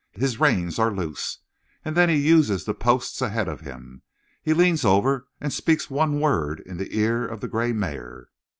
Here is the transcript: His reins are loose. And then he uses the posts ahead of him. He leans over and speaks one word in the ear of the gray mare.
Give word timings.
His 0.13 0.39
reins 0.39 0.79
are 0.79 0.89
loose. 0.89 1.37
And 1.85 1.95
then 1.95 2.09
he 2.09 2.17
uses 2.17 2.65
the 2.65 2.73
posts 2.73 3.21
ahead 3.21 3.47
of 3.47 3.61
him. 3.61 4.01
He 4.41 4.51
leans 4.51 4.83
over 4.83 5.27
and 5.39 5.53
speaks 5.53 5.91
one 5.91 6.19
word 6.19 6.59
in 6.61 6.77
the 6.77 6.97
ear 6.97 7.23
of 7.23 7.39
the 7.39 7.47
gray 7.47 7.71
mare. 7.71 8.29